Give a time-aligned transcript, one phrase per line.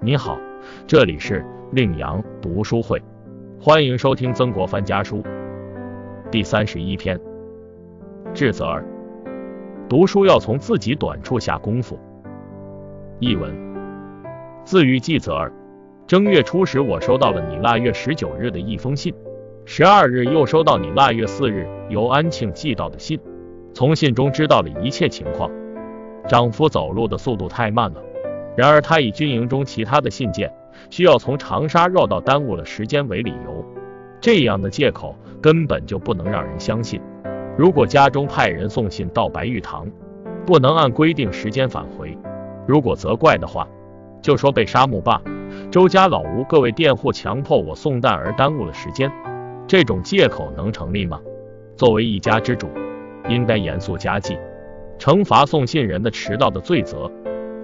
[0.00, 0.38] 你好，
[0.86, 3.02] 这里是令阳读书会，
[3.60, 5.24] 欢迎收听曾国藩家书
[6.30, 7.18] 第三十一篇。
[8.32, 8.84] 智则儿，
[9.88, 11.98] 读书要从自己短处下功夫。
[13.18, 13.52] 译文：
[14.64, 15.52] 自于季泽儿，
[16.06, 19.12] 正月初十，我收到了你腊月十九日的一封信，
[19.64, 23.18] 十二日又收到你腊月四日由安庆寄到的信，
[23.74, 25.50] 从信中知道了一切情况。
[26.28, 28.00] 丈夫走路的速度太慢了。
[28.58, 30.52] 然而，他以军营中其他的信件
[30.90, 33.64] 需要从长沙绕道耽误了时间为理由，
[34.20, 37.00] 这样的借口根本就不能让人相信。
[37.56, 39.86] 如果家中派人送信到白玉堂，
[40.44, 42.18] 不能按规定时间返回，
[42.66, 43.64] 如果责怪的话，
[44.20, 45.22] 就说被沙木坝、
[45.70, 49.08] 周家老吴各位佃户强迫我送蛋而耽误了时间，
[49.68, 51.20] 这种借口能成立吗？
[51.76, 52.68] 作为一家之主，
[53.28, 54.36] 应该严肃加计，
[54.98, 57.08] 惩罚送信人的迟到的罪责。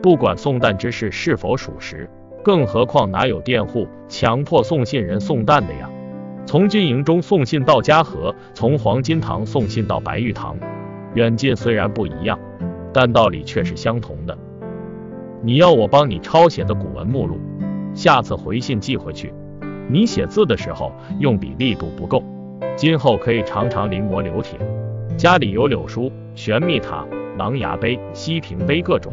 [0.05, 2.07] 不管送蛋之事是否属实，
[2.43, 5.89] 更何况哪有佃户强迫送信人送蛋的呀？
[6.45, 10.59] 从军营中送信到嘉禾，从黄金堂送信到白玉堂，
[11.15, 12.39] 远近虽然不一样，
[12.93, 14.37] 但道理却是相同的。
[15.43, 17.39] 你要我帮你抄写的古文目录，
[17.95, 19.33] 下次回信寄回去，
[19.89, 22.23] 你写字的时候用笔力度不够，
[22.77, 24.59] 今后可以常常临摹刘铁。
[25.17, 27.07] 家里有柳书、玄秘塔、
[27.39, 29.11] 琅琊碑、西平碑各种。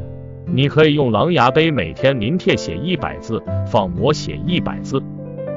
[0.54, 5.02] 你可以用狼牙碑每天临帖写一百字，仿模写一百字。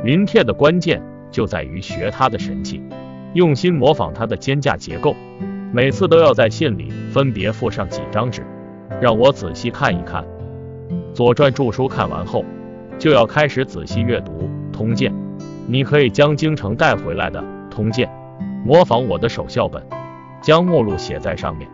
[0.04, 2.80] 临帖的关键就在于学它的神气，
[3.32, 5.16] 用心模仿它的肩架结构。
[5.72, 8.46] 每次都要在信里分别附上几张纸，
[9.00, 10.22] 让我仔细看一看。
[11.12, 12.44] 《左传》注书看完后，
[12.96, 15.10] 就要开始仔细阅读《通鉴》。
[15.66, 18.08] 你可以将京城带回来的《通鉴》，
[18.64, 19.82] 模仿我的手校本，
[20.40, 21.68] 将目录写在上面。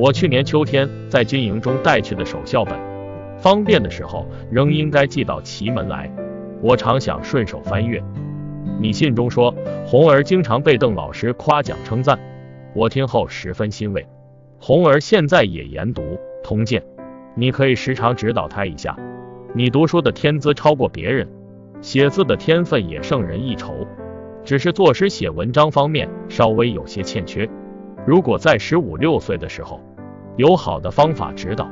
[0.00, 2.74] 我去年秋天在军营中带去的手孝本，
[3.36, 6.10] 方便的时候仍应该寄到祁门来。
[6.62, 8.02] 我常想顺手翻阅。
[8.80, 12.18] 你信中说红儿经常被邓老师夸奖称赞，
[12.74, 14.06] 我听后十分欣慰。
[14.58, 16.00] 红儿现在也研读
[16.42, 16.80] 《通鉴》，
[17.34, 18.96] 你可以时常指导他一下。
[19.52, 21.28] 你读书的天资超过别人，
[21.82, 23.86] 写字的天分也胜人一筹，
[24.46, 27.46] 只是作诗写文章方面稍微有些欠缺。
[28.06, 29.78] 如果在十五六岁的时候，
[30.36, 31.68] 有好的方法指导，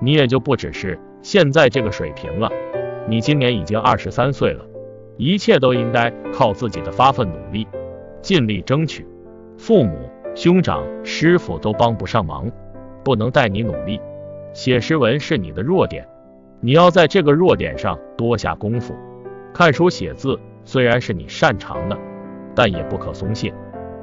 [0.00, 2.50] 你也就不只是现在这个水平了。
[3.08, 4.64] 你今年已经二十三岁了，
[5.16, 7.66] 一切都应该靠自己的发奋努力，
[8.22, 9.06] 尽力争取。
[9.58, 12.50] 父母、兄长、师傅都帮不上忙，
[13.04, 14.00] 不能带你努力。
[14.52, 16.06] 写诗文是你的弱点，
[16.60, 18.94] 你要在这个弱点上多下功夫。
[19.54, 21.96] 看书写字虽然是你擅长的，
[22.54, 23.52] 但也不可松懈，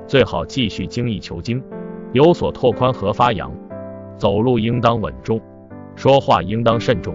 [0.07, 1.63] 最好继续精益求精，
[2.11, 3.51] 有所拓宽和发扬。
[4.23, 5.41] 走路应当稳重，
[5.97, 7.13] 说话应当慎重，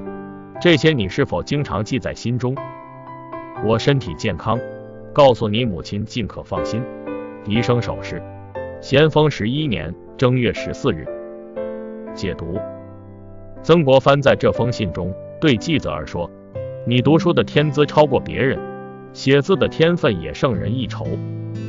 [0.60, 2.54] 这些你是否经常记在心中？
[3.64, 4.60] 我身体健康，
[5.14, 6.82] 告诉你母亲尽可放心。
[7.44, 8.22] 笛声手势，
[8.82, 11.06] 咸丰十一年正月十四日。
[12.12, 12.58] 解读：
[13.62, 16.30] 曾国藩在这封信中对季泽儿说
[16.86, 18.58] ：“你读书的天资超过别人，
[19.14, 21.06] 写字的天分也胜人一筹，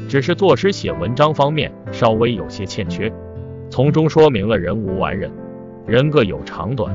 [0.10, 3.10] 只是作诗写文章方面稍微有些欠缺。”
[3.70, 5.32] 从中说明了人无完人，
[5.86, 6.92] 人各有长短，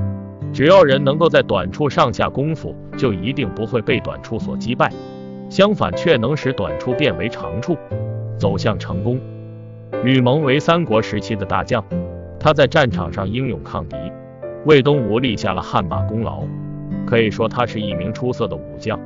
[0.53, 4.91] 只要人能够在短处上下功夫，就一定不会被短处所击败，
[5.49, 7.77] 相反却能使短处变为长处，
[8.37, 9.21] 走向成功。
[10.03, 11.85] 吕蒙为三国时期的大将，
[12.41, 13.97] 他在战场上英勇抗敌，
[14.65, 16.43] 为东吴立下了汗马功劳，
[17.06, 18.99] 可以说他是一名出色的武将。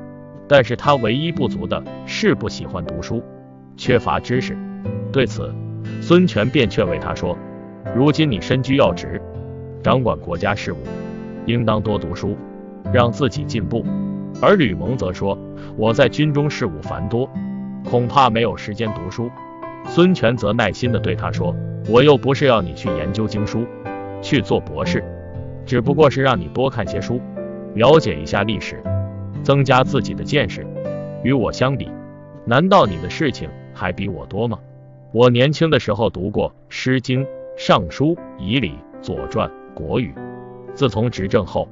[0.49, 3.23] 但是他唯一不足的是不喜欢读书，
[3.77, 4.56] 缺乏知识。
[5.12, 5.53] 对此，
[6.00, 7.37] 孙权便劝慰他说。
[7.97, 9.21] 如今你身居要职，
[9.82, 10.76] 掌管国家事务，
[11.47, 12.37] 应当多读书，
[12.93, 13.84] 让自己进步。
[14.41, 15.37] 而吕蒙则说
[15.76, 17.28] ：“我在军中事务繁多，
[17.84, 19.31] 恐怕没有时间读书。”
[19.88, 21.54] 孙权则耐心地对他说
[21.88, 23.66] ：“我又不是要你去研究经书，
[24.20, 25.03] 去做博士，
[25.65, 27.20] 只不过是让你多看些书，
[27.75, 28.81] 了解一下历史，
[29.43, 30.64] 增加自己的见识。
[31.25, 31.90] 与我相比，
[32.44, 34.58] 难道你的事情还比我多吗？
[35.11, 37.25] 我年轻的时候读过《诗经》。
[37.60, 40.14] 尚书、仪礼、左传、国语。
[40.75, 41.69] 自从执政后，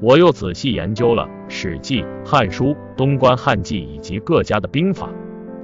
[0.00, 2.64] 我又仔细研究了《史记》《汉书》
[2.96, 5.08] 《东关汉记》以及各家的兵法，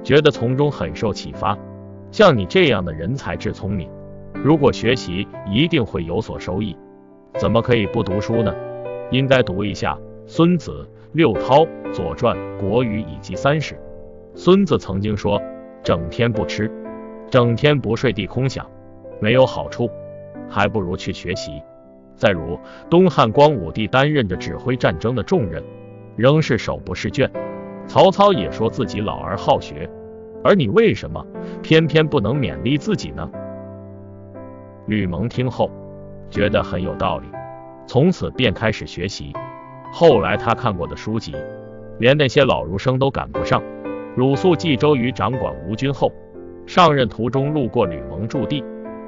[0.01, 1.57] 觉得从中很受启发。
[2.09, 3.89] 像你这样的人才智聪明，
[4.33, 6.73] 如果学习一定会有所收益，
[7.37, 8.55] 怎么可以不读书呢？
[9.11, 9.93] 应该读一下
[10.25, 10.71] 《孙子》
[11.11, 13.75] 《六韬》《左传》《国语》以及《三史》。
[14.35, 15.37] 孙子曾经说
[15.83, 16.71] ：“整天不吃，
[17.29, 18.65] 整天不睡地空想。”
[19.19, 19.89] 没有好处，
[20.49, 21.61] 还不如去学习。
[22.15, 22.59] 再如
[22.89, 25.63] 东汉光武帝担任着指挥战争的重任，
[26.15, 27.29] 仍是手不释卷。
[27.87, 29.89] 曹操也说自己老而好学，
[30.43, 31.25] 而你为什么
[31.61, 33.29] 偏偏不能勉励自己呢？
[34.87, 35.69] 吕蒙听后
[36.29, 37.27] 觉得很有道理，
[37.85, 39.33] 从此便开始学习。
[39.91, 41.35] 后来他看过的书籍，
[41.99, 43.61] 连那些老儒生都赶不上。
[44.15, 46.11] 鲁肃冀州于掌管吴军后，
[46.65, 48.63] 上任途中路过吕蒙驻地，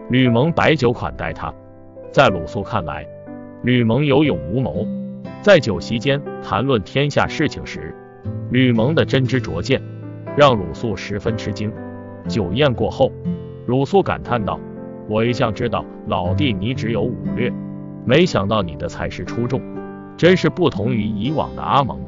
[0.10, 1.54] 吕蒙摆酒款待他。
[2.12, 3.06] 在鲁肃看来，
[3.64, 4.88] 吕蒙有勇无谋。
[5.42, 7.94] 在酒席间谈论天下事情时，
[8.50, 9.82] 吕蒙的真知灼见
[10.36, 11.72] 让鲁肃十分吃惊。
[12.28, 13.12] 酒宴过后，
[13.66, 14.60] 鲁肃感叹道
[15.10, 17.52] ：“我一向知道老弟你只有武略，
[18.06, 19.62] 没想到你的才识出众，
[20.16, 22.00] 真是不同于以往的阿蒙。”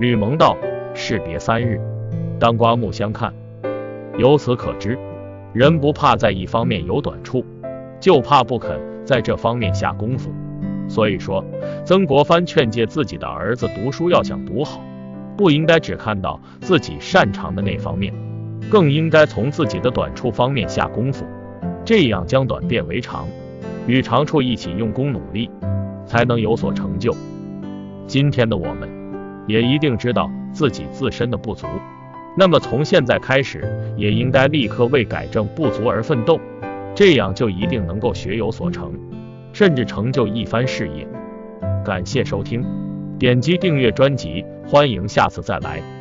[0.00, 0.56] 吕蒙道
[0.94, 1.78] ：“士别三日。”
[2.40, 3.32] 当刮目相看，
[4.18, 4.98] 由此可知，
[5.54, 7.46] 人不怕在一方面有短处，
[8.00, 10.32] 就怕不肯在这方面下功夫。
[10.88, 11.44] 所以说，
[11.84, 14.80] 曾国藩劝诫自己的儿子读书要想读好，
[15.36, 18.12] 不应该只看到自己擅长的那方面，
[18.68, 21.24] 更应该从自己的短处方面下功夫，
[21.84, 23.28] 这样将短变为长，
[23.86, 25.48] 与长处一起用功努力，
[26.04, 27.14] 才能有所成就。
[28.08, 28.88] 今天的我们，
[29.46, 31.68] 也一定知道自己自身的不足。
[32.36, 33.62] 那么从现在开始，
[33.96, 36.40] 也应该立刻为改正不足而奋斗，
[36.94, 38.92] 这样就一定能够学有所成，
[39.52, 41.06] 甚至成就一番事业。
[41.84, 42.64] 感谢收听，
[43.18, 45.93] 点击订阅专辑，欢迎下次再来。